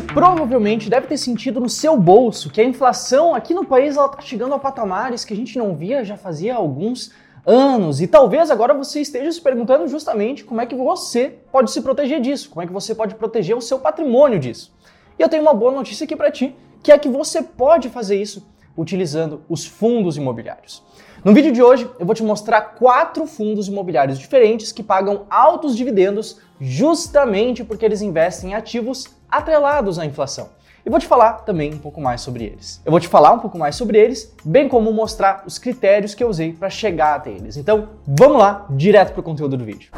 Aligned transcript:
Você 0.00 0.14
provavelmente 0.14 0.88
deve 0.88 1.06
ter 1.06 1.18
sentido 1.18 1.60
no 1.60 1.68
seu 1.68 1.94
bolso 1.94 2.48
que 2.48 2.58
a 2.58 2.64
inflação 2.64 3.34
aqui 3.34 3.52
no 3.52 3.66
país 3.66 3.96
está 3.96 4.22
chegando 4.22 4.54
a 4.54 4.58
patamares 4.58 5.26
que 5.26 5.34
a 5.34 5.36
gente 5.36 5.58
não 5.58 5.74
via 5.74 6.02
já 6.02 6.16
fazia 6.16 6.54
alguns 6.54 7.12
anos. 7.44 8.00
E 8.00 8.06
talvez 8.06 8.50
agora 8.50 8.72
você 8.72 9.02
esteja 9.02 9.30
se 9.30 9.38
perguntando 9.42 9.86
justamente 9.88 10.42
como 10.42 10.62
é 10.62 10.64
que 10.64 10.74
você 10.74 11.38
pode 11.52 11.70
se 11.70 11.82
proteger 11.82 12.18
disso, 12.18 12.48
como 12.48 12.62
é 12.62 12.66
que 12.66 12.72
você 12.72 12.94
pode 12.94 13.14
proteger 13.14 13.54
o 13.54 13.60
seu 13.60 13.78
patrimônio 13.78 14.38
disso. 14.38 14.72
E 15.18 15.22
eu 15.22 15.28
tenho 15.28 15.42
uma 15.42 15.52
boa 15.52 15.70
notícia 15.70 16.04
aqui 16.04 16.16
para 16.16 16.30
ti, 16.30 16.56
que 16.82 16.90
é 16.90 16.96
que 16.96 17.08
você 17.08 17.42
pode 17.42 17.90
fazer 17.90 18.16
isso 18.16 18.48
utilizando 18.74 19.42
os 19.50 19.66
fundos 19.66 20.16
imobiliários. 20.16 20.82
No 21.22 21.34
vídeo 21.34 21.52
de 21.52 21.62
hoje, 21.62 21.86
eu 21.98 22.06
vou 22.06 22.14
te 22.14 22.22
mostrar 22.22 22.62
quatro 22.62 23.26
fundos 23.26 23.68
imobiliários 23.68 24.18
diferentes 24.18 24.72
que 24.72 24.82
pagam 24.82 25.26
altos 25.28 25.76
dividendos 25.76 26.38
justamente 26.58 27.62
porque 27.62 27.84
eles 27.84 28.00
investem 28.00 28.52
em 28.52 28.54
ativos 28.54 29.19
atrelados 29.30 29.98
à 29.98 30.04
inflação. 30.04 30.48
E 30.84 30.88
vou 30.88 30.98
te 30.98 31.06
falar 31.06 31.44
também 31.44 31.74
um 31.74 31.78
pouco 31.78 32.00
mais 32.00 32.22
sobre 32.22 32.44
eles. 32.44 32.80
Eu 32.84 32.90
vou 32.90 33.00
te 33.00 33.08
falar 33.08 33.32
um 33.32 33.38
pouco 33.38 33.58
mais 33.58 33.76
sobre 33.76 33.98
eles, 33.98 34.34
bem 34.44 34.68
como 34.68 34.92
mostrar 34.92 35.42
os 35.46 35.58
critérios 35.58 36.14
que 36.14 36.24
eu 36.24 36.28
usei 36.28 36.52
para 36.52 36.70
chegar 36.70 37.16
até 37.16 37.30
eles. 37.30 37.56
Então, 37.56 37.90
vamos 38.06 38.38
lá, 38.38 38.66
direto 38.70 39.12
para 39.12 39.20
o 39.20 39.24
conteúdo 39.24 39.56
do 39.56 39.64
vídeo. 39.64 39.90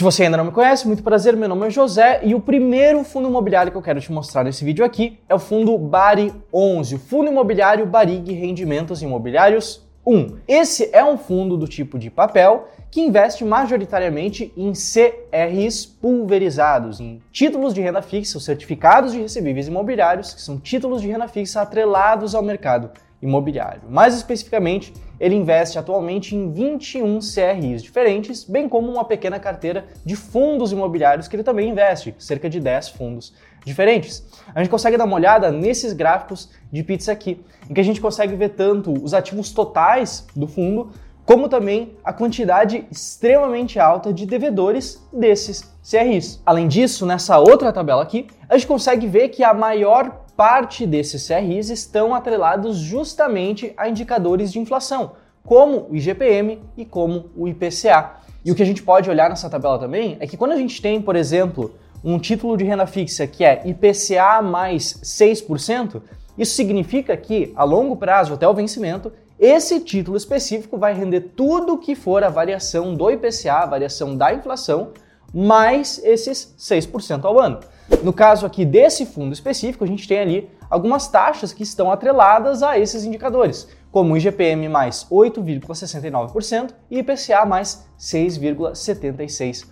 Se 0.00 0.04
você 0.04 0.22
ainda 0.22 0.38
não 0.38 0.46
me 0.46 0.50
conhece, 0.50 0.86
muito 0.86 1.02
prazer, 1.02 1.36
meu 1.36 1.46
nome 1.46 1.66
é 1.66 1.70
José 1.70 2.20
e 2.24 2.34
o 2.34 2.40
primeiro 2.40 3.04
fundo 3.04 3.28
imobiliário 3.28 3.70
que 3.70 3.76
eu 3.76 3.82
quero 3.82 4.00
te 4.00 4.10
mostrar 4.10 4.42
nesse 4.42 4.64
vídeo 4.64 4.82
aqui 4.82 5.18
é 5.28 5.34
o 5.34 5.38
fundo 5.38 5.76
Bari 5.76 6.32
11, 6.50 6.94
o 6.94 6.98
Fundo 6.98 7.30
Imobiliário 7.30 7.84
Barig 7.84 8.32
Rendimentos 8.32 9.02
Imobiliários 9.02 9.86
1. 10.06 10.38
Esse 10.48 10.88
é 10.90 11.04
um 11.04 11.18
fundo 11.18 11.54
do 11.54 11.68
tipo 11.68 11.98
de 11.98 12.08
papel 12.08 12.66
que 12.90 13.02
investe 13.02 13.44
majoritariamente 13.44 14.50
em 14.56 14.72
CRs 14.72 15.84
pulverizados, 15.84 16.98
em 16.98 17.20
títulos 17.30 17.74
de 17.74 17.82
renda 17.82 18.00
fixa, 18.00 18.38
os 18.38 18.44
certificados 18.46 19.12
de 19.12 19.20
recebíveis 19.20 19.68
imobiliários, 19.68 20.32
que 20.32 20.40
são 20.40 20.58
títulos 20.58 21.02
de 21.02 21.08
renda 21.08 21.28
fixa 21.28 21.60
atrelados 21.60 22.34
ao 22.34 22.42
mercado 22.42 22.90
imobiliário. 23.22 23.82
Mais 23.88 24.14
especificamente, 24.14 24.92
ele 25.18 25.34
investe 25.34 25.78
atualmente 25.78 26.34
em 26.34 26.50
21 26.50 27.18
CRIs 27.18 27.82
diferentes, 27.82 28.44
bem 28.44 28.68
como 28.68 28.90
uma 28.90 29.04
pequena 29.04 29.38
carteira 29.38 29.86
de 30.04 30.16
fundos 30.16 30.72
imobiliários 30.72 31.28
que 31.28 31.36
ele 31.36 31.42
também 31.42 31.68
investe, 31.68 32.14
cerca 32.18 32.48
de 32.48 32.58
10 32.58 32.90
fundos 32.90 33.34
diferentes. 33.64 34.26
A 34.54 34.60
gente 34.60 34.70
consegue 34.70 34.96
dar 34.96 35.04
uma 35.04 35.16
olhada 35.16 35.50
nesses 35.52 35.92
gráficos 35.92 36.50
de 36.72 36.82
pizza 36.82 37.12
aqui, 37.12 37.44
em 37.68 37.74
que 37.74 37.80
a 37.80 37.84
gente 37.84 38.00
consegue 38.00 38.34
ver 38.34 38.50
tanto 38.50 38.92
os 38.92 39.12
ativos 39.12 39.52
totais 39.52 40.26
do 40.34 40.46
fundo, 40.46 40.90
como 41.26 41.48
também 41.48 41.96
a 42.02 42.12
quantidade 42.12 42.86
extremamente 42.90 43.78
alta 43.78 44.12
de 44.12 44.26
devedores 44.26 45.06
desses 45.12 45.62
CRIs. 45.88 46.42
Além 46.44 46.66
disso, 46.66 47.06
nessa 47.06 47.38
outra 47.38 47.72
tabela 47.72 48.02
aqui, 48.02 48.26
a 48.48 48.56
gente 48.56 48.66
consegue 48.66 49.06
ver 49.06 49.28
que 49.28 49.44
a 49.44 49.54
maior 49.54 50.24
parte 50.40 50.86
desses 50.86 51.28
CRIs 51.28 51.68
estão 51.68 52.14
atrelados 52.14 52.78
justamente 52.78 53.74
a 53.76 53.90
indicadores 53.90 54.50
de 54.50 54.58
inflação, 54.58 55.12
como 55.44 55.86
o 55.90 55.94
IGPM 55.94 56.62
e 56.78 56.86
como 56.86 57.26
o 57.36 57.46
IPCA. 57.46 58.12
E 58.42 58.50
o 58.50 58.54
que 58.54 58.62
a 58.62 58.64
gente 58.64 58.82
pode 58.82 59.10
olhar 59.10 59.28
nessa 59.28 59.50
tabela 59.50 59.78
também 59.78 60.16
é 60.18 60.26
que 60.26 60.38
quando 60.38 60.52
a 60.52 60.56
gente 60.56 60.80
tem, 60.80 60.98
por 60.98 61.14
exemplo, 61.14 61.74
um 62.02 62.18
título 62.18 62.56
de 62.56 62.64
renda 62.64 62.86
fixa 62.86 63.26
que 63.26 63.44
é 63.44 63.60
IPCA 63.66 64.40
mais 64.40 64.94
6%, 65.04 66.00
isso 66.38 66.54
significa 66.54 67.14
que, 67.18 67.52
a 67.54 67.62
longo 67.62 67.94
prazo, 67.94 68.32
até 68.32 68.48
o 68.48 68.54
vencimento, 68.54 69.12
esse 69.38 69.78
título 69.80 70.16
específico 70.16 70.78
vai 70.78 70.94
render 70.94 71.32
tudo 71.36 71.76
que 71.76 71.94
for 71.94 72.24
a 72.24 72.30
variação 72.30 72.94
do 72.94 73.10
IPCA, 73.10 73.56
a 73.56 73.66
variação 73.66 74.16
da 74.16 74.32
inflação, 74.32 74.92
mais 75.34 76.00
esses 76.02 76.54
6% 76.58 77.26
ao 77.26 77.38
ano. 77.38 77.60
No 78.02 78.12
caso 78.12 78.46
aqui 78.46 78.64
desse 78.64 79.04
fundo 79.04 79.32
específico, 79.32 79.84
a 79.84 79.86
gente 79.86 80.08
tem 80.08 80.18
ali 80.18 80.50
algumas 80.70 81.08
taxas 81.08 81.52
que 81.52 81.62
estão 81.62 81.90
atreladas 81.90 82.62
a 82.62 82.78
esses 82.78 83.04
indicadores, 83.04 83.68
como 83.90 84.16
IGPM 84.16 84.68
mais 84.68 85.06
8,69% 85.10 86.70
e 86.90 87.00
IPCA 87.00 87.44
mais 87.44 87.86
6,76%. 87.98 89.70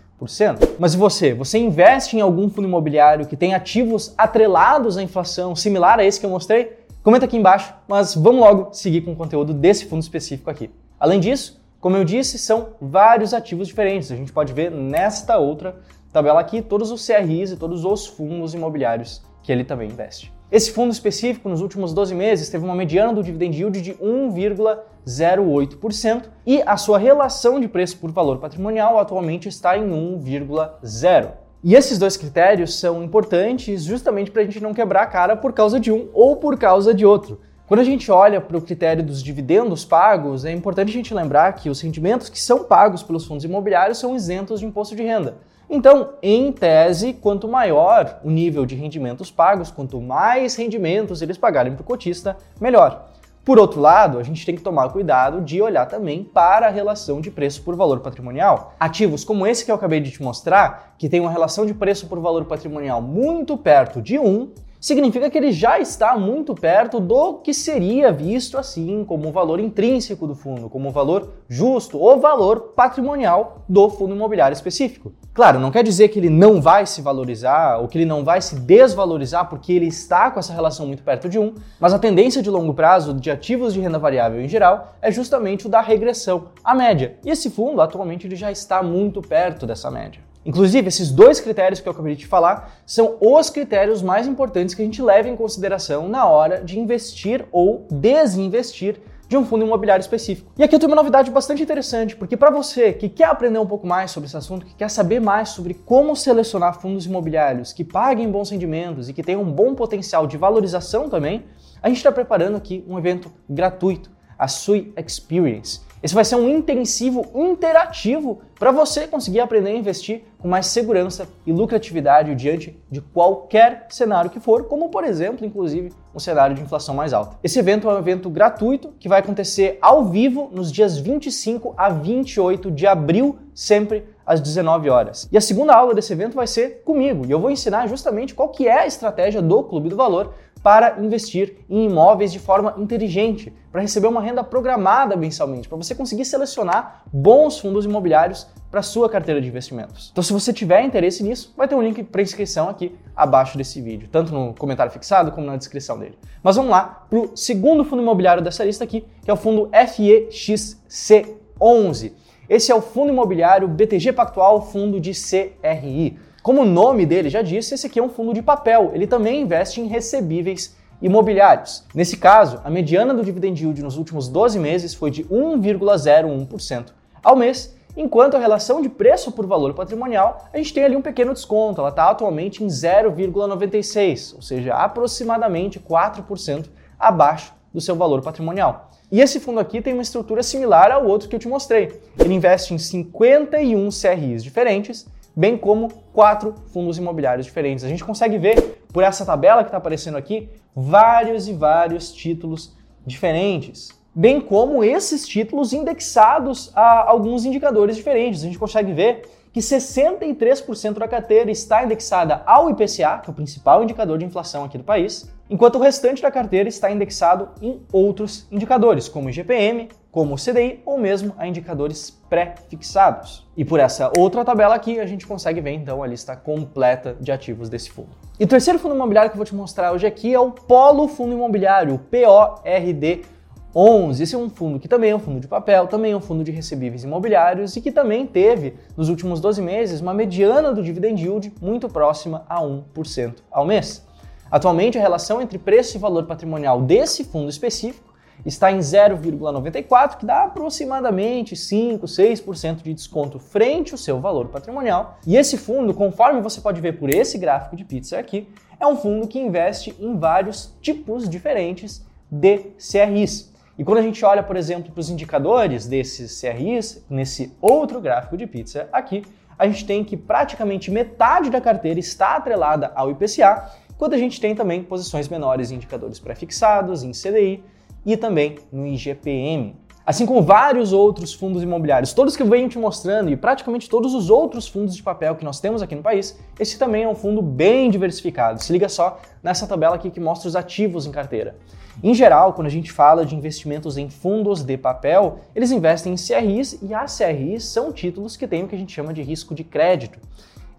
Mas 0.78 0.94
e 0.94 0.96
você? 0.96 1.32
Você 1.32 1.58
investe 1.58 2.16
em 2.16 2.20
algum 2.20 2.50
fundo 2.50 2.66
imobiliário 2.66 3.26
que 3.26 3.36
tem 3.36 3.54
ativos 3.54 4.12
atrelados 4.18 4.98
à 4.98 5.02
inflação, 5.02 5.54
similar 5.54 6.00
a 6.00 6.04
esse 6.04 6.18
que 6.18 6.26
eu 6.26 6.30
mostrei? 6.30 6.76
Comenta 7.02 7.24
aqui 7.24 7.36
embaixo, 7.36 7.72
mas 7.86 8.14
vamos 8.14 8.40
logo 8.40 8.74
seguir 8.74 9.02
com 9.02 9.12
o 9.12 9.16
conteúdo 9.16 9.54
desse 9.54 9.86
fundo 9.86 10.02
específico 10.02 10.50
aqui. 10.50 10.70
Além 10.98 11.20
disso, 11.20 11.58
como 11.80 11.96
eu 11.96 12.04
disse, 12.04 12.36
são 12.38 12.70
vários 12.80 13.32
ativos 13.32 13.68
diferentes. 13.68 14.10
A 14.10 14.16
gente 14.16 14.32
pode 14.32 14.52
ver 14.52 14.70
nesta 14.70 15.38
outra 15.38 15.76
tabela 16.18 16.40
aqui 16.40 16.60
todos 16.60 16.90
os 16.90 17.06
CRIs 17.06 17.52
e 17.52 17.56
todos 17.56 17.84
os 17.84 18.04
fundos 18.06 18.52
imobiliários 18.52 19.22
que 19.40 19.52
ele 19.52 19.62
também 19.62 19.88
investe. 19.88 20.32
Esse 20.50 20.72
fundo 20.72 20.90
específico, 20.90 21.48
nos 21.48 21.60
últimos 21.60 21.94
12 21.94 22.12
meses, 22.14 22.48
teve 22.48 22.64
uma 22.64 22.74
mediana 22.74 23.12
do 23.12 23.22
dividend 23.22 23.56
yield 23.56 23.80
de 23.80 23.94
1,08% 23.94 26.24
e 26.44 26.60
a 26.62 26.76
sua 26.76 26.98
relação 26.98 27.60
de 27.60 27.68
preço 27.68 27.98
por 27.98 28.10
valor 28.10 28.38
patrimonial 28.38 28.98
atualmente 28.98 29.48
está 29.48 29.78
em 29.78 29.88
1,0%. 29.88 31.30
E 31.62 31.74
esses 31.74 31.98
dois 31.98 32.16
critérios 32.16 32.80
são 32.80 33.04
importantes 33.04 33.84
justamente 33.84 34.30
para 34.30 34.42
a 34.42 34.44
gente 34.44 34.60
não 34.60 34.74
quebrar 34.74 35.02
a 35.02 35.06
cara 35.06 35.36
por 35.36 35.52
causa 35.52 35.78
de 35.78 35.92
um 35.92 36.08
ou 36.12 36.36
por 36.36 36.58
causa 36.58 36.92
de 36.92 37.06
outro. 37.06 37.40
Quando 37.66 37.80
a 37.80 37.84
gente 37.84 38.10
olha 38.10 38.40
para 38.40 38.56
o 38.56 38.62
critério 38.62 39.04
dos 39.04 39.22
dividendos 39.22 39.84
pagos, 39.84 40.44
é 40.44 40.50
importante 40.50 40.88
a 40.88 40.92
gente 40.92 41.12
lembrar 41.12 41.52
que 41.52 41.68
os 41.68 41.80
rendimentos 41.80 42.28
que 42.28 42.40
são 42.40 42.64
pagos 42.64 43.02
pelos 43.02 43.26
fundos 43.26 43.44
imobiliários 43.44 43.98
são 43.98 44.16
isentos 44.16 44.60
de 44.60 44.66
imposto 44.66 44.96
de 44.96 45.02
renda. 45.02 45.36
Então, 45.70 46.14
em 46.22 46.50
tese, 46.50 47.12
quanto 47.12 47.46
maior 47.46 48.20
o 48.24 48.30
nível 48.30 48.64
de 48.64 48.74
rendimentos 48.74 49.30
pagos, 49.30 49.70
quanto 49.70 50.00
mais 50.00 50.56
rendimentos 50.56 51.20
eles 51.20 51.36
pagarem 51.36 51.74
para 51.74 51.82
o 51.82 51.84
cotista, 51.84 52.38
melhor. 52.58 53.08
Por 53.44 53.58
outro 53.58 53.80
lado, 53.80 54.18
a 54.18 54.22
gente 54.22 54.44
tem 54.44 54.54
que 54.54 54.62
tomar 54.62 54.88
cuidado 54.90 55.40
de 55.40 55.60
olhar 55.60 55.86
também 55.86 56.22
para 56.22 56.66
a 56.66 56.70
relação 56.70 57.20
de 57.20 57.30
preço 57.30 57.62
por 57.62 57.76
valor 57.76 58.00
patrimonial. 58.00 58.74
Ativos 58.78 59.24
como 59.24 59.46
esse 59.46 59.64
que 59.64 59.70
eu 59.70 59.74
acabei 59.74 60.00
de 60.00 60.10
te 60.10 60.22
mostrar, 60.22 60.94
que 60.98 61.08
tem 61.08 61.20
uma 61.20 61.30
relação 61.30 61.64
de 61.64 61.72
preço 61.74 62.06
por 62.06 62.18
valor 62.18 62.44
patrimonial 62.46 63.00
muito 63.00 63.56
perto 63.56 64.02
de 64.02 64.18
1, 64.18 64.50
significa 64.81 65.28
que 65.28 65.39
ele 65.39 65.53
já 65.53 65.78
está 65.78 66.16
muito 66.16 66.55
perto 66.55 67.00
do 67.00 67.34
que 67.34 67.53
seria 67.53 68.12
visto 68.12 68.56
assim 68.56 69.05
como 69.05 69.28
o 69.28 69.33
valor 69.33 69.61
intrínseco 69.61 70.27
do 70.27 70.34
fundo, 70.34 70.69
como 70.69 70.89
o 70.89 70.93
valor 70.93 71.31
justo 71.49 71.99
ou 71.99 72.21
valor 72.21 72.72
patrimonial 72.77 73.65
do 73.69 73.89
fundo 73.91 74.15
imobiliário 74.15 74.55
específico. 74.55 75.12
Claro, 75.34 75.59
não 75.61 75.71
quer 75.71 75.84
dizer 75.84 76.09
que 76.09 76.19
ele 76.19 76.31
não 76.31 76.61
vai 76.61 76.84
se 76.87 77.00
valorizar 77.00 77.78
ou 77.78 77.89
que 77.89 77.99
ele 77.99 78.05
não 78.05 78.25
vai 78.25 78.41
se 78.41 78.56
desvalorizar 78.56 79.49
porque 79.49 79.72
ele 79.72 79.87
está 79.87 80.31
com 80.31 80.41
essa 80.41 80.53
relação 80.53 80.87
muito 80.87 81.03
perto 81.03 81.28
de 81.28 81.39
1, 81.39 81.55
mas 81.78 81.95
a 81.95 81.99
tendência 81.99 82.43
de 82.43 82.50
longo 82.50 82.75
prazo 82.75 83.15
de 83.15 83.31
ativos 83.31 83.75
de 83.75 83.81
renda 83.81 83.99
variável 83.99 84.41
em 84.41 84.49
geral 84.49 84.95
é 85.00 85.10
justamente 85.10 85.66
o 85.66 85.71
da 85.71 85.81
regressão 85.81 86.49
à 86.65 86.75
média. 86.75 87.16
E 87.25 87.31
esse 87.31 87.50
fundo 87.50 87.81
atualmente 87.81 88.27
ele 88.27 88.37
já 88.37 88.50
está 88.50 88.83
muito 88.83 89.21
perto 89.22 89.66
dessa 89.66 89.91
média. 89.91 90.28
Inclusive, 90.48 90.88
esses 90.88 91.10
dois 91.10 91.41
critérios 91.41 91.78
que 91.78 91.86
eu 91.86 91.92
acabei 91.92 92.16
de 92.16 92.26
falar 92.26 92.72
são 92.86 93.19
os 93.20 93.50
critérios 93.50 94.00
mais 94.00 94.26
importantes 94.26 94.75
que 94.75 94.81
a 94.81 94.84
gente 94.84 95.03
leva 95.03 95.28
em 95.28 95.36
consideração 95.36 96.09
na 96.09 96.25
hora 96.25 96.64
de 96.64 96.81
investir 96.81 97.44
ou 97.53 97.86
desinvestir 97.91 98.98
de 99.28 99.36
um 99.36 99.44
fundo 99.44 99.66
imobiliário 99.66 100.00
específico. 100.00 100.50
E 100.56 100.62
aqui 100.62 100.75
eu 100.75 100.78
tenho 100.78 100.91
uma 100.91 100.97
novidade 100.97 101.31
bastante 101.31 101.62
interessante, 101.62 102.16
porque 102.16 102.34
para 102.34 102.50
você 102.50 102.94
que 102.94 103.10
quer 103.10 103.26
aprender 103.26 103.59
um 103.59 103.66
pouco 103.66 103.86
mais 103.86 104.10
sobre 104.10 104.26
esse 104.26 104.38
assunto, 104.38 104.65
que 104.65 104.74
quer 104.74 104.89
saber 104.89 105.21
mais 105.21 105.50
sobre 105.50 105.74
como 105.74 106.16
selecionar 106.16 106.80
fundos 106.80 107.04
imobiliários 107.04 107.74
que 107.74 107.84
paguem 107.84 108.30
bons 108.30 108.48
rendimentos 108.48 109.10
e 109.10 109.12
que 109.12 109.22
tenham 109.22 109.42
um 109.42 109.53
bom 109.53 109.74
potencial 109.74 110.27
de 110.27 110.39
valorização 110.39 111.10
também, 111.10 111.45
a 111.83 111.89
gente 111.89 111.98
está 111.98 112.10
preparando 112.10 112.56
aqui 112.56 112.83
um 112.89 112.98
evento 112.98 113.30
gratuito, 113.47 114.10
a 114.39 114.48
Sui 114.48 114.95
Experience. 114.97 115.86
Esse 116.03 116.15
vai 116.15 116.24
ser 116.24 116.36
um 116.36 116.48
intensivo 116.48 117.27
interativo 117.34 118.41
para 118.59 118.71
você 118.71 119.06
conseguir 119.06 119.41
aprender 119.41 119.71
a 119.71 119.77
investir 119.77 120.22
com 120.39 120.47
mais 120.47 120.66
segurança 120.66 121.28
e 121.45 121.53
lucratividade 121.53 122.34
diante 122.36 122.78
de 122.89 123.00
qualquer 123.00 123.86
cenário 123.91 124.30
que 124.30 124.39
for, 124.39 124.65
como 124.65 124.91
por 124.91 125.03
exemplo, 125.03 125.45
inclusive, 125.45 125.92
um 126.15 126.21
cenário 126.21 126.54
de 126.54 126.62
inflação 126.62 126.95
mais 126.95 127.12
alta. 127.12 127.36
Esse 127.42 127.59
evento 127.59 127.89
é 127.89 127.95
um 127.95 127.98
evento 127.98 128.30
gratuito 128.30 128.92
que 128.98 129.09
vai 129.09 129.18
acontecer 129.21 129.78
ao 129.83 130.04
vivo 130.04 130.48
nos 130.53 130.71
dias 130.71 130.97
25 130.98 131.74
a 131.77 131.89
28 131.89 132.71
de 132.71 132.86
abril, 132.86 133.39
sempre 133.53 134.04
às 134.28 134.42
19 134.42 134.91
horas. 134.91 135.27
E 135.33 135.39
a 135.39 135.41
segunda 135.41 135.75
aula 135.75 135.95
desse 135.95 136.13
evento 136.13 136.36
vai 136.36 136.47
ser 136.47 136.83
comigo, 136.84 137.25
e 137.27 137.30
eu 137.30 137.41
vou 137.41 137.51
ensinar 137.51 137.86
justamente 137.86 138.34
qual 138.34 138.51
que 138.51 138.69
é 138.69 138.80
a 138.80 138.86
estratégia 138.86 139.41
do 139.41 139.65
Clube 139.65 139.89
do 139.89 139.97
Valor 139.97 140.34
para 140.63 141.01
investir 141.01 141.65
em 141.71 141.86
imóveis 141.86 142.30
de 142.30 142.39
forma 142.39 142.75
inteligente, 142.77 143.51
para 143.72 143.80
receber 143.80 144.07
uma 144.07 144.21
renda 144.21 144.45
programada 144.45 145.16
mensalmente, 145.16 145.66
para 145.66 145.78
você 145.78 145.95
conseguir 145.95 146.27
selecionar 146.27 147.04
bons 147.10 147.59
fundos 147.59 147.86
imobiliários 147.86 148.47
para 148.71 148.83
sua 148.83 149.09
carteira 149.09 149.41
de 149.41 149.48
investimentos. 149.48 150.10
Então, 150.13 150.22
se 150.22 150.31
você 150.31 150.53
tiver 150.53 150.83
interesse 150.83 151.22
nisso, 151.22 151.54
vai 151.57 151.66
ter 151.66 151.74
um 151.74 151.83
link 151.83 152.03
para 152.03 152.21
inscrição 152.21 152.69
aqui 152.69 152.95
abaixo 153.16 153.57
desse 153.57 153.81
vídeo, 153.81 154.10
tanto 154.13 154.34
no 154.34 154.53
comentário 154.53 154.92
fixado 154.92 155.33
como 155.33 155.47
na 155.47 155.57
descrição 155.57 155.98
dele. 155.98 156.19
Mas 156.42 156.57
vamos 156.57 156.71
lá 156.71 157.07
para 157.09 157.19
o 157.19 157.34
segundo 157.34 157.83
fundo 157.83 158.03
imobiliário 158.03 158.42
dessa 158.42 158.63
lista 158.63 158.84
aqui, 158.84 159.07
que 159.22 159.31
é 159.31 159.33
o 159.33 159.36
fundo 159.36 159.71
FEXC11. 159.71 162.13
Esse 162.48 162.72
é 162.72 162.74
o 162.74 162.80
fundo 162.80 163.12
imobiliário 163.12 163.68
BTG 163.68 164.10
Pactual 164.15 164.62
Fundo 164.62 164.98
de 164.98 165.12
CRI. 165.12 166.18
Como 166.42 166.62
o 166.62 166.65
nome 166.65 167.04
dele 167.04 167.28
já 167.28 167.42
disse, 167.42 167.74
esse 167.74 167.86
aqui 167.86 167.98
é 167.98 168.03
um 168.03 168.09
fundo 168.09 168.33
de 168.33 168.41
papel. 168.41 168.91
Ele 168.95 169.06
também 169.06 169.42
investe 169.42 169.83
em 169.83 169.86
recebíveis 169.86 170.74
imobiliários. 171.03 171.84
Nesse 171.95 172.16
caso, 172.16 172.59
a 172.65 172.71
mediana 172.71 173.12
do 173.12 173.22
dividend 173.22 173.62
yield 173.62 173.83
nos 173.83 173.98
últimos 173.98 174.28
12 174.28 174.59
meses 174.59 174.95
foi 174.95 175.10
de 175.10 175.24
1,01% 175.24 176.86
ao 177.22 177.36
mês, 177.36 177.77
enquanto 177.95 178.36
a 178.36 178.41
relação 178.41 178.80
de 178.80 178.89
preço 178.89 179.30
por 179.33 179.47
valor 179.47 179.74
patrimonial, 179.74 180.48
a 180.50 180.56
gente 180.56 180.72
tem 180.72 180.84
ali 180.84 180.97
um 180.97 181.03
pequeno 181.03 181.34
desconto, 181.34 181.83
ela 181.83 181.91
está 181.91 182.09
atualmente 182.09 182.65
em 182.65 182.68
0,96, 182.68 184.36
ou 184.36 184.41
seja, 184.41 184.72
aproximadamente 184.74 185.78
4% 185.78 186.66
abaixo 186.98 187.53
do 187.74 187.80
seu 187.80 187.95
valor 187.95 188.22
patrimonial. 188.22 188.87
E 189.10 189.21
esse 189.21 189.41
fundo 189.41 189.59
aqui 189.59 189.81
tem 189.81 189.95
uma 189.95 190.03
estrutura 190.03 190.43
similar 190.43 190.91
ao 190.91 191.07
outro 191.07 191.28
que 191.28 191.34
eu 191.34 191.41
te 191.41 191.49
mostrei. 191.49 192.01
Ele 192.19 192.34
investe 192.34 192.75
em 192.75 192.78
51 192.78 193.89
CRIs 193.89 194.45
diferentes 194.45 195.07
bem 195.39 195.57
como 195.57 195.89
quatro 196.13 196.53
fundos 196.72 196.99
imobiliários 196.99 197.47
diferentes. 197.47 197.84
A 197.84 197.89
gente 197.89 198.03
consegue 198.05 198.37
ver 198.39 198.83
por 198.93 199.05
essa 199.05 199.25
tabela 199.25 199.63
que 199.63 199.69
está 199.69 199.78
aparecendo 199.78 200.16
aqui 200.19 200.49
vários 200.75 201.47
e 201.47 201.53
vários 201.53 202.13
títulos 202.13 202.77
diferentes, 203.07 203.91
bem 204.13 204.41
como 204.41 204.83
esses 204.83 205.28
títulos 205.28 205.72
indexados 205.72 206.72
a 206.75 207.09
alguns 207.09 207.45
indicadores 207.45 207.95
diferentes. 207.95 208.43
A 208.43 208.47
gente 208.47 208.59
consegue 208.59 208.93
ver 208.93 209.22
que 209.59 209.63
63% 209.63 210.99
da 210.99 211.09
carteira 211.09 211.51
está 211.51 211.83
indexada 211.83 212.43
ao 212.47 212.71
IPCA, 212.71 213.19
que 213.19 213.28
é 213.28 213.31
o 213.31 213.34
principal 213.34 213.83
indicador 213.83 214.16
de 214.16 214.25
inflação 214.25 214.63
aqui 214.63 214.78
do 214.78 214.84
país, 214.84 215.28
enquanto 215.51 215.75
o 215.75 215.81
restante 215.81 216.22
da 216.22 216.31
carteira 216.31 216.69
está 216.69 216.89
indexado 216.93 217.49
em 217.60 217.83
outros 217.93 218.47
indicadores, 218.53 219.09
como 219.09 219.27
o 219.27 219.31
IGPM, 219.31 219.89
como 220.13 220.37
o 220.37 220.39
CDI 220.39 220.81
ou 220.87 220.97
mesmo 220.97 221.34
a 221.37 221.49
indicadores 221.49 222.09
pré-fixados. 222.31 223.49
E 223.57 223.65
por 223.65 223.81
essa 223.81 224.13
outra 224.16 224.45
tabela 224.45 224.77
aqui, 224.77 225.01
a 225.01 225.07
gente 225.07 225.27
consegue 225.27 225.60
ver 225.60 225.72
então 225.72 226.05
a 226.05 226.07
lista 226.07 226.37
completa 226.37 227.16
de 227.21 227.33
ativos 227.33 227.69
desse 227.69 227.91
fundo. 227.91 228.10
E 228.39 228.45
o 228.45 228.49
terceiro 228.49 228.78
fundo 228.78 228.95
imobiliário 228.95 229.28
que 229.28 229.34
eu 229.34 229.39
vou 229.39 229.47
te 229.47 229.57
mostrar 229.57 229.91
hoje 229.91 230.07
aqui 230.07 230.33
é 230.33 230.39
o 230.39 230.53
Polo 230.53 231.09
Fundo 231.09 231.33
Imobiliário, 231.33 231.95
o 231.95 231.99
PORD 231.99 233.25
11. 233.74 234.22
Esse 234.22 234.34
é 234.34 234.38
um 234.38 234.48
fundo 234.48 234.78
que 234.78 234.88
também 234.88 235.10
é 235.10 235.16
um 235.16 235.18
fundo 235.18 235.41
de 235.41 235.48
papel, 235.48 235.86
também 235.86 236.12
é 236.12 236.16
um 236.16 236.20
fundo 236.20 236.42
de 236.42 236.50
recebíveis 236.50 237.04
imobiliários 237.04 237.76
e 237.76 237.80
que 237.80 237.92
também 237.92 238.26
teve, 238.26 238.74
nos 238.97 239.09
últimos 239.09 239.41
12 239.41 239.60
meses, 239.62 240.00
uma 240.00 240.15
mediana 240.15 240.72
do 240.72 240.82
dividend 240.82 241.22
yield 241.22 241.53
muito 241.60 241.88
próxima 241.88 242.44
a 242.48 242.60
1% 242.60 243.34
ao 243.50 243.66
mês. 243.66 244.06
Atualmente, 244.50 244.97
a 244.97 245.00
relação 245.00 245.42
entre 245.42 245.59
preço 245.59 245.97
e 245.97 246.00
valor 246.00 246.24
patrimonial 246.24 246.80
desse 246.80 247.24
fundo 247.24 247.50
específico 247.50 248.09
está 248.47 248.70
em 248.70 248.78
0,94, 248.78 250.16
que 250.16 250.26
dá 250.26 250.44
aproximadamente 250.44 251.56
5, 251.56 252.06
6% 252.06 252.82
de 252.82 252.94
desconto 252.94 253.38
frente 253.38 253.92
ao 253.92 253.98
seu 253.98 254.21
valor 254.21 254.48
patrimonial. 254.48 255.18
E 255.26 255.36
esse 255.36 255.59
fundo, 255.59 255.92
conforme 255.92 256.40
você 256.40 256.61
pode 256.61 256.80
ver 256.80 256.99
por 256.99 257.11
esse 257.11 257.37
gráfico 257.37 257.76
de 257.76 257.85
pizza 257.85 258.18
aqui, 258.18 258.49
é 258.80 258.87
um 258.87 258.97
fundo 258.97 259.26
que 259.26 259.38
investe 259.38 259.94
em 259.99 260.16
vários 260.16 260.73
tipos 260.80 261.28
diferentes 261.28 262.04
de 262.30 262.59
CRIs. 262.78 263.52
E 263.78 263.85
quando 263.85 263.99
a 263.99 264.02
gente 264.02 264.25
olha, 264.25 264.42
por 264.42 264.57
exemplo, 264.57 264.90
para 264.90 265.00
os 265.00 265.09
indicadores 265.09 265.87
desses 265.87 266.40
CRIs, 266.40 267.07
nesse 267.09 267.57
outro 267.61 268.00
gráfico 268.00 268.37
de 268.37 268.45
pizza 268.45 268.88
aqui, 268.92 269.23
a 269.57 269.69
gente 269.69 269.87
tem 269.87 270.02
que 270.02 270.16
praticamente 270.16 270.90
metade 270.90 271.49
da 271.49 271.61
carteira 271.61 272.00
está 272.00 272.35
atrelada 272.35 272.90
ao 272.97 273.09
IPCA, 273.12 273.71
enquanto 273.88 274.14
a 274.14 274.19
gente 274.19 274.40
tem 274.40 274.52
também 274.52 274.83
posições 274.83 275.28
menores 275.28 275.71
em 275.71 275.76
indicadores 275.76 276.19
pré-fixados, 276.19 277.04
em 277.04 277.12
CDI 277.12 277.62
e 278.04 278.16
também 278.16 278.57
no 278.73 278.85
IGPM. 278.85 279.76
Assim 280.09 280.25
como 280.25 280.40
vários 280.40 280.95
outros 280.95 281.35
fundos 281.35 281.62
imobiliários, 281.62 282.14
todos 282.14 282.35
que 282.35 282.43
eu 282.43 282.47
venho 282.47 282.66
te 282.66 282.78
mostrando 282.78 283.28
e 283.28 283.37
praticamente 283.37 283.90
todos 283.90 284.14
os 284.14 284.31
outros 284.31 284.66
fundos 284.66 284.97
de 284.97 285.02
papel 285.02 285.37
que 285.37 285.45
nós 285.45 285.61
temos 285.61 285.83
aqui 285.83 285.95
no 285.95 286.00
país, 286.00 286.38
esse 286.59 286.78
também 286.78 287.02
é 287.02 287.09
um 287.09 287.14
fundo 287.14 287.43
bem 287.43 287.90
diversificado. 287.90 288.59
Se 288.62 288.73
liga 288.73 288.88
só 288.88 289.21
nessa 289.43 289.66
tabela 289.66 289.97
aqui 289.97 290.09
que 290.09 290.19
mostra 290.19 290.49
os 290.49 290.57
ativos 290.57 291.05
em 291.05 291.12
carteira. 291.12 291.57
Em 292.02 292.14
geral, 292.14 292.55
quando 292.55 292.69
a 292.69 292.71
gente 292.71 292.90
fala 292.90 293.26
de 293.26 293.37
investimentos 293.37 293.99
em 293.99 294.09
fundos 294.09 294.62
de 294.64 294.78
papel, 294.78 295.40
eles 295.55 295.71
investem 295.71 296.14
em 296.14 296.16
CRIs 296.16 296.78
e 296.81 296.95
as 296.95 297.19
CRIs 297.19 297.64
são 297.64 297.93
títulos 297.93 298.35
que 298.35 298.49
têm 298.49 298.64
o 298.64 298.66
que 298.66 298.75
a 298.75 298.78
gente 298.78 298.95
chama 298.95 299.12
de 299.12 299.21
risco 299.21 299.55
de 299.55 299.62
crédito. 299.62 300.19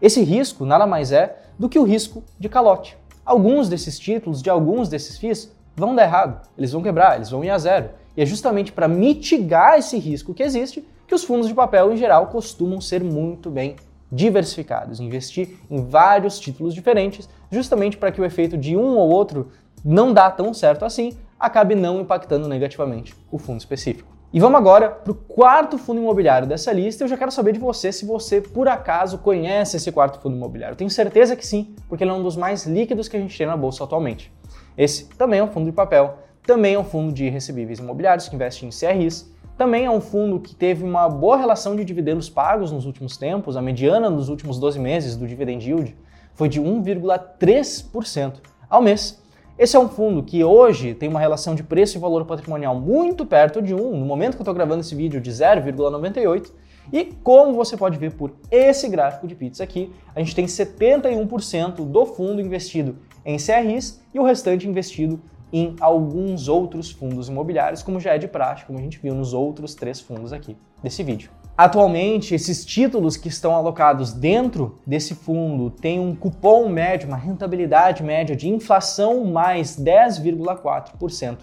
Esse 0.02 0.24
risco 0.24 0.66
nada 0.66 0.88
mais 0.88 1.12
é 1.12 1.38
do 1.56 1.70
que 1.70 1.78
o 1.78 1.84
risco 1.84 2.24
de 2.40 2.50
calote. 2.50 2.98
Alguns 3.24 3.70
desses 3.70 4.00
títulos, 4.00 4.42
de 4.42 4.50
alguns 4.50 4.90
desses 4.90 5.20
FIIs, 5.20 5.56
vão 5.76 5.94
dar 5.94 6.06
errado, 6.06 6.50
eles 6.58 6.72
vão 6.72 6.82
quebrar, 6.82 7.18
eles 7.18 7.30
vão 7.30 7.44
ir 7.44 7.52
a 7.52 7.60
zero. 7.60 7.92
E 8.16 8.22
é 8.22 8.26
justamente 8.26 8.72
para 8.72 8.88
mitigar 8.88 9.78
esse 9.78 9.98
risco 9.98 10.34
que 10.34 10.44
existe 10.44 10.86
que 11.08 11.16
os 11.16 11.24
fundos 11.24 11.48
de 11.48 11.54
papel, 11.54 11.92
em 11.92 11.98
geral, 11.98 12.28
costumam 12.28 12.80
ser 12.80 13.04
muito 13.04 13.50
bem 13.50 13.76
diversificados, 14.12 15.00
investir 15.00 15.58
em 15.70 15.84
vários 15.86 16.40
títulos 16.40 16.74
diferentes, 16.74 17.30
justamente 17.52 17.98
para 17.98 18.12
que 18.12 18.22
o 18.22 18.26
efeito 18.26 18.58
de 18.58 18.76
um 18.76 18.98
ou 18.98 19.10
outro 19.10 19.50
não 19.84 20.14
dá 20.14 20.30
tão 20.30 20.54
certo 20.54 20.84
assim, 20.86 21.18
acabe 21.40 21.76
não 21.76 22.02
impactando 22.02 22.48
negativamente 22.48 23.16
o 23.32 23.38
fundo 23.38 23.60
específico. 23.60 24.20
E 24.32 24.40
vamos 24.40 24.60
agora 24.60 24.90
para 24.90 25.12
o 25.12 25.16
quarto 25.16 25.80
fundo 25.80 26.00
imobiliário 26.00 26.48
dessa 26.48 26.72
lista. 26.72 27.04
Eu 27.04 27.08
já 27.08 27.18
quero 27.18 27.32
saber 27.32 27.54
de 27.54 27.60
você 27.60 27.92
se 27.92 28.06
você, 28.06 28.40
por 28.40 28.68
acaso, 28.68 29.18
conhece 29.18 29.78
esse 29.78 29.92
quarto 29.92 30.20
fundo 30.20 30.36
imobiliário. 30.36 30.76
tenho 30.76 30.90
certeza 30.90 31.36
que 31.36 31.46
sim, 31.46 31.74
porque 31.88 32.04
ele 32.04 32.12
é 32.12 32.14
um 32.14 32.22
dos 32.22 32.36
mais 32.36 32.68
líquidos 32.68 33.08
que 33.08 33.18
a 33.18 33.20
gente 33.20 33.36
tem 33.36 33.48
na 33.48 33.58
bolsa 33.58 33.84
atualmente. 33.84 34.32
Esse 34.78 35.06
também 35.18 35.40
é 35.40 35.44
um 35.44 35.48
fundo 35.48 35.66
de 35.66 35.72
papel, 35.72 36.20
também 36.50 36.74
é 36.74 36.80
um 36.80 36.84
fundo 36.84 37.14
de 37.14 37.30
recebíveis 37.30 37.78
imobiliários 37.78 38.28
que 38.28 38.34
investe 38.34 38.66
em 38.66 38.72
CRIs, 38.72 39.32
também 39.56 39.86
é 39.86 39.92
um 39.92 40.02
fundo 40.02 40.40
que 40.40 40.56
teve 40.56 40.84
uma 40.84 41.08
boa 41.08 41.38
relação 41.38 41.76
de 41.76 41.86
dividendos 41.86 42.28
pagos 42.28 42.72
nos 42.72 42.88
últimos 42.88 43.18
tempos, 43.18 43.56
a 43.56 43.62
mediana 43.62 44.10
nos 44.10 44.30
últimos 44.30 44.58
12 44.58 44.80
meses 44.80 45.16
do 45.16 45.28
dividend 45.28 45.64
yield 45.64 45.96
foi 46.34 46.50
de 46.50 46.60
1,3% 46.60 48.38
ao 48.68 48.82
mês 48.82 49.22
esse 49.60 49.76
é 49.76 49.80
um 49.80 49.90
fundo 49.90 50.24
que 50.24 50.42
hoje 50.42 50.94
tem 50.94 51.10
uma 51.10 51.20
relação 51.20 51.54
de 51.54 51.62
preço 51.62 51.98
e 51.98 52.00
valor 52.00 52.24
patrimonial 52.24 52.80
muito 52.80 53.26
perto 53.26 53.62
de 53.62 53.76
1, 53.76 53.98
no 53.98 54.06
momento 54.06 54.36
que 54.36 54.38
eu 54.38 54.44
estou 54.44 54.54
gravando 54.54 54.80
esse 54.80 54.96
vídeo, 54.96 55.20
de 55.20 55.30
0,98. 55.30 56.50
E 56.94 57.04
como 57.22 57.52
você 57.54 57.76
pode 57.76 57.98
ver 57.98 58.14
por 58.14 58.32
esse 58.50 58.88
gráfico 58.88 59.28
de 59.28 59.36
pizza 59.36 59.62
aqui, 59.62 59.94
a 60.16 60.20
gente 60.20 60.34
tem 60.34 60.46
71% 60.46 61.86
do 61.86 62.06
fundo 62.06 62.40
investido 62.40 63.00
em 63.26 63.36
CRIs 63.36 64.02
e 64.14 64.20
o 64.20 64.24
restante 64.24 64.66
investido 64.66 65.20
em 65.52 65.76
alguns 65.80 66.48
outros 66.48 66.92
fundos 66.92 67.28
imobiliários, 67.28 67.82
como 67.82 68.00
já 68.00 68.14
é 68.14 68.18
de 68.18 68.28
prática, 68.28 68.68
como 68.68 68.80
a 68.80 68.82
gente 68.82 69.00
viu 69.00 69.14
nos 69.14 69.34
outros 69.34 69.76
três 69.76 70.00
fundos 70.00 70.32
aqui 70.32 70.56
desse 70.82 71.04
vídeo. 71.04 71.32
Atualmente, 71.58 72.34
esses 72.34 72.64
títulos 72.64 73.18
que 73.18 73.28
estão 73.28 73.54
alocados 73.54 74.14
dentro 74.14 74.78
desse 74.88 75.14
fundo 75.14 75.70
têm 75.70 76.00
um 76.00 76.16
cupom 76.16 76.70
médio, 76.70 77.08
uma 77.08 77.18
rentabilidade 77.18 78.02
média 78.02 78.34
de 78.36 78.48
inflação 78.48 79.26
mais 79.26 79.78
10,4% 79.78 81.40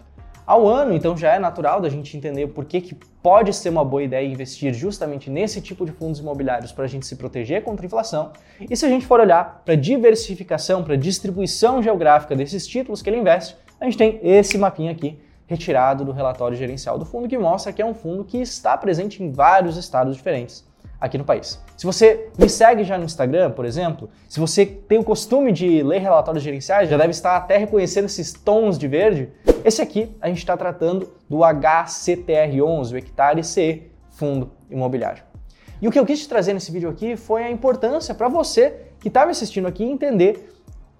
ao 0.46 0.66
ano, 0.66 0.94
então 0.94 1.16
já 1.16 1.34
é 1.34 1.38
natural 1.38 1.80
da 1.80 1.88
gente 1.88 2.16
entender 2.16 2.46
por 2.46 2.64
que, 2.64 2.80
que 2.80 2.94
pode 2.94 3.52
ser 3.52 3.68
uma 3.68 3.84
boa 3.84 4.04
ideia 4.04 4.24
investir 4.24 4.72
justamente 4.72 5.28
nesse 5.28 5.60
tipo 5.60 5.84
de 5.84 5.90
fundos 5.90 6.20
imobiliários 6.20 6.70
para 6.70 6.84
a 6.84 6.88
gente 6.88 7.04
se 7.04 7.16
proteger 7.16 7.64
contra 7.64 7.84
a 7.84 7.88
inflação. 7.88 8.30
E 8.70 8.76
se 8.76 8.86
a 8.86 8.88
gente 8.88 9.04
for 9.04 9.18
olhar 9.18 9.62
para 9.64 9.74
a 9.74 9.76
diversificação, 9.76 10.84
para 10.84 10.94
a 10.94 10.96
distribuição 10.96 11.82
geográfica 11.82 12.36
desses 12.36 12.64
títulos 12.64 13.02
que 13.02 13.10
ele 13.10 13.18
investe, 13.18 13.56
a 13.80 13.84
gente 13.84 13.98
tem 13.98 14.20
esse 14.22 14.56
mapinha 14.56 14.92
aqui 14.92 15.18
retirado 15.46 16.04
do 16.04 16.12
relatório 16.12 16.56
gerencial 16.56 16.98
do 16.98 17.04
fundo, 17.04 17.28
que 17.28 17.38
mostra 17.38 17.72
que 17.72 17.80
é 17.80 17.86
um 17.86 17.94
fundo 17.94 18.24
que 18.24 18.38
está 18.38 18.76
presente 18.76 19.22
em 19.22 19.30
vários 19.30 19.76
estados 19.76 20.16
diferentes 20.16 20.64
aqui 21.00 21.18
no 21.18 21.24
país. 21.24 21.62
Se 21.76 21.84
você 21.84 22.30
me 22.38 22.48
segue 22.48 22.82
já 22.82 22.96
no 22.98 23.04
Instagram, 23.04 23.50
por 23.50 23.64
exemplo, 23.64 24.08
se 24.28 24.40
você 24.40 24.64
tem 24.64 24.98
o 24.98 25.04
costume 25.04 25.52
de 25.52 25.82
ler 25.82 26.00
relatórios 26.00 26.42
gerenciais, 26.42 26.88
já 26.88 26.96
deve 26.96 27.10
estar 27.10 27.36
até 27.36 27.58
reconhecendo 27.58 28.06
esses 28.06 28.32
tons 28.32 28.78
de 28.78 28.88
verde. 28.88 29.30
Esse 29.64 29.82
aqui 29.82 30.16
a 30.20 30.28
gente 30.28 30.38
está 30.38 30.56
tratando 30.56 31.12
do 31.28 31.38
HCTR11, 31.38 32.92
o 32.92 32.96
Hectare 32.96 33.44
CE 33.44 33.90
Fundo 34.10 34.50
Imobiliário. 34.70 35.22
E 35.80 35.86
o 35.86 35.90
que 35.90 35.98
eu 35.98 36.06
quis 36.06 36.20
te 36.20 36.28
trazer 36.28 36.54
nesse 36.54 36.72
vídeo 36.72 36.88
aqui 36.88 37.16
foi 37.16 37.44
a 37.44 37.50
importância 37.50 38.14
para 38.14 38.28
você 38.28 38.86
que 38.98 39.08
está 39.08 39.26
me 39.26 39.32
assistindo 39.32 39.68
aqui 39.68 39.84
entender 39.84 40.55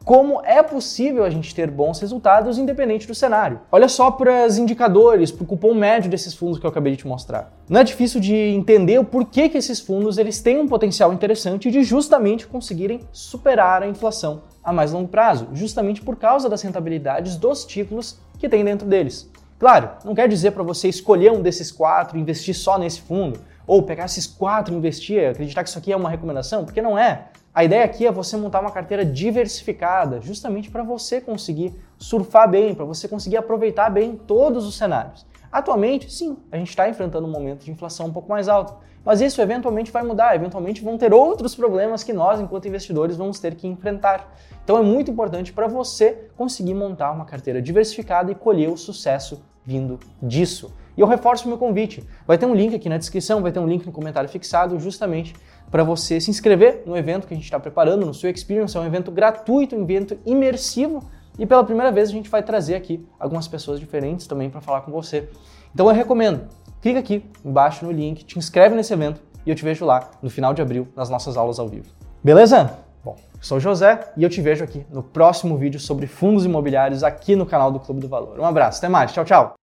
como 0.07 0.41
é 0.45 0.63
possível 0.63 1.25
a 1.25 1.31
gente 1.31 1.53
ter 1.53 1.69
bons 1.69 1.99
resultados 1.99 2.59
independente 2.59 3.09
do 3.09 3.15
cenário. 3.15 3.59
Olha 3.73 3.89
só 3.89 4.09
para 4.09 4.47
os 4.47 4.57
indicadores, 4.57 5.33
para 5.33 5.43
o 5.43 5.47
cupom 5.47 5.75
médio 5.75 6.09
desses 6.09 6.33
fundos 6.33 6.61
que 6.61 6.65
eu 6.65 6.71
acabei 6.71 6.93
de 6.93 6.99
te 6.99 7.09
mostrar. 7.09 7.53
Não 7.69 7.81
é 7.81 7.83
difícil 7.83 8.21
de 8.21 8.33
entender 8.33 9.01
o 9.01 9.05
porquê 9.05 9.49
que 9.49 9.59
esses 9.59 9.81
fundos 9.81 10.17
eles 10.17 10.41
têm 10.41 10.61
um 10.61 10.69
potencial 10.69 11.13
interessante 11.13 11.73
de 11.73 11.83
justamente 11.83 12.47
conseguirem 12.47 13.01
superar 13.11 13.83
a 13.83 13.89
inflação 13.89 14.43
a 14.63 14.73
mais 14.73 14.93
longo 14.93 15.09
prazo, 15.09 15.49
justamente 15.53 16.01
por 16.01 16.15
causa 16.15 16.49
das 16.49 16.63
rentabilidades 16.63 17.35
dos 17.35 17.65
títulos 17.65 18.21
que 18.39 18.49
tem 18.49 18.65
dentro 18.65 18.87
deles. 18.87 19.29
Claro, 19.59 19.91
não 20.05 20.15
quer 20.15 20.29
dizer 20.29 20.53
para 20.53 20.63
você 20.63 20.87
escolher 20.87 21.33
um 21.33 21.43
desses 21.43 21.73
quatro 21.73 22.17
e 22.17 22.21
investir 22.21 22.55
só 22.55 22.79
nesse 22.79 23.01
fundo, 23.01 23.41
ou 23.67 23.83
pegar 23.83 24.05
esses 24.05 24.25
quatro 24.25 24.73
e 24.73 24.77
investir, 24.77 25.31
acreditar 25.31 25.65
que 25.65 25.69
isso 25.69 25.79
aqui 25.79 25.93
é 25.93 25.97
uma 25.97 26.09
recomendação, 26.09 26.65
porque 26.65 26.81
não 26.81 26.97
é. 26.97 27.25
A 27.57 27.65
ideia 27.65 27.87
aqui 27.87 28.07
é 28.07 28.13
você 28.13 28.37
montar 28.37 28.61
uma 28.61 28.71
carteira 28.71 29.03
diversificada, 29.03 30.21
justamente 30.21 30.71
para 30.71 30.83
você 30.83 31.23
conseguir 31.23 31.75
surfar 31.97 32.51
bem, 32.51 32.75
para 32.75 32.85
você 32.85 33.09
conseguir 33.09 33.39
aproveitar 33.39 33.89
bem 33.89 34.15
todos 34.15 34.67
os 34.67 34.77
cenários. 34.77 35.25
Atualmente, 35.51 36.13
sim, 36.13 36.37
a 36.53 36.59
gente 36.59 36.69
está 36.69 36.87
enfrentando 36.87 37.27
um 37.27 37.31
momento 37.31 37.65
de 37.65 37.71
inflação 37.71 38.09
um 38.09 38.13
pouco 38.13 38.29
mais 38.29 38.47
alto, 38.47 38.75
mas 39.03 39.23
isso 39.23 39.41
eventualmente 39.41 39.91
vai 39.91 40.03
mudar, 40.03 40.37
eventualmente 40.37 40.85
vão 40.85 40.99
ter 40.99 41.15
outros 41.15 41.55
problemas 41.55 42.05
que 42.05 42.13
nós, 42.13 42.39
enquanto 42.39 42.69
investidores, 42.69 43.17
vamos 43.17 43.41
ter 43.41 43.55
que 43.55 43.67
enfrentar. 43.67 44.37
Então 44.63 44.77
é 44.77 44.83
muito 44.83 45.11
importante 45.11 45.51
para 45.51 45.67
você 45.67 46.29
conseguir 46.37 46.75
montar 46.75 47.11
uma 47.11 47.25
carteira 47.25 47.63
diversificada 47.63 48.31
e 48.31 48.35
colher 48.35 48.69
o 48.69 48.77
sucesso 48.77 49.43
vindo 49.65 49.99
disso. 50.23 50.75
E 50.97 51.01
eu 51.01 51.07
reforço 51.07 51.45
o 51.45 51.49
meu 51.49 51.59
convite. 51.59 52.03
Vai 52.27 52.39
ter 52.39 52.47
um 52.47 52.55
link 52.55 52.75
aqui 52.75 52.89
na 52.89 52.97
descrição, 52.97 53.43
vai 53.43 53.53
ter 53.53 53.61
um 53.61 53.67
link 53.67 53.85
no 53.85 53.93
comentário 53.93 54.29
fixado, 54.29 54.79
justamente 54.81 55.35
para 55.71 55.85
você 55.85 56.21
se 56.21 56.31
inscrever 56.31 56.83
no 56.87 56.97
evento 56.97 57.27
que 57.27 57.35
a 57.35 57.37
gente 57.37 57.45
está 57.45 57.61
preparando, 57.61 58.07
no 58.07 58.15
seu 58.15 58.31
Experience. 58.31 58.77
É 58.77 58.81
um 58.81 58.87
evento 58.87 59.11
gratuito, 59.11 59.77
um 59.77 59.83
evento 59.83 60.19
imersivo. 60.25 61.03
E 61.39 61.45
pela 61.45 61.63
primeira 61.63 61.93
vez 61.93 62.09
a 62.09 62.13
gente 62.13 62.31
vai 62.31 62.43
trazer 62.43 62.75
aqui 62.75 63.07
algumas 63.21 63.47
pessoas 63.47 63.79
diferentes 63.79 64.27
também 64.27 64.49
para 64.49 64.61
falar 64.61 64.81
com 64.83 64.91
você. 64.91 65.29
Então 65.75 65.87
eu 65.87 65.95
recomendo, 65.95 66.49
clica 66.81 66.99
aqui 66.99 67.23
embaixo 67.45 67.85
no 67.85 67.93
link, 67.93 68.25
te 68.25 68.39
inscreve 68.39 68.75
nesse 68.75 68.93
evento 68.93 69.21
e 69.45 69.51
eu 69.51 69.55
te 69.55 69.63
vejo 69.63 69.85
lá 69.85 70.11
no 70.23 70.31
final 70.31 70.55
de 70.55 70.63
abril 70.63 70.89
nas 70.97 71.11
nossas 71.11 71.37
aulas 71.37 71.59
ao 71.59 71.69
vivo. 71.69 71.87
Beleza? 72.25 72.79
Bom, 73.05 73.17
sou 73.41 73.59
o 73.59 73.61
José 73.61 74.01
e 74.17 74.25
eu 74.25 74.31
te 74.31 74.41
vejo 74.41 74.65
aqui 74.65 74.87
no 74.91 75.03
próximo 75.03 75.57
vídeo 75.59 75.79
sobre 75.79 76.07
fundos 76.07 76.47
imobiliários 76.47 77.05
aqui 77.05 77.37
no 77.37 77.45
canal 77.45 77.71
do 77.71 77.79
Clube 77.79 78.01
do 78.01 78.09
Valor. 78.09 78.41
Um 78.41 78.45
abraço, 78.45 78.79
até 78.79 78.89
mais, 78.89 79.13
tchau, 79.13 79.25
tchau! 79.25 79.57